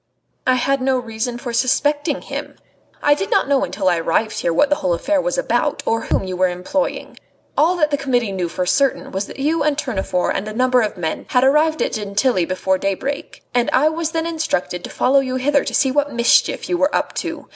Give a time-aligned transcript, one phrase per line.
[0.47, 2.55] "I had no reason for suspecting him.
[3.03, 6.01] I did not know until I arrived here what the whole affair was about, or
[6.05, 7.19] whom you were employing.
[7.55, 10.81] All that the Committee knew for certain was that you and Tournefort and a number
[10.81, 15.19] of men had arrived at Gentilly before daybreak, and I was then instructed to follow
[15.19, 17.49] you hither to see what mischief you were up to.